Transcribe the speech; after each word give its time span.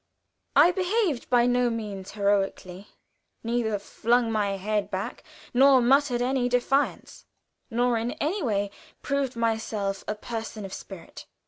I 0.55 0.71
behaved 0.71 1.29
by 1.29 1.45
no 1.45 1.69
means 1.69 2.13
heroically; 2.13 2.87
neither 3.43 3.77
flung 3.77 4.31
my 4.31 4.57
head 4.57 4.89
back, 4.89 5.23
nor 5.53 5.79
muttered 5.79 6.23
any 6.23 6.49
defiance, 6.49 7.27
nor 7.69 7.99
in 7.99 8.13
any 8.13 8.41
way 8.41 8.71
proved 9.03 9.35
myself 9.35 10.03
a 10.07 10.15
person 10.15 10.65
of 10.65 10.73
spirit. 10.73 11.27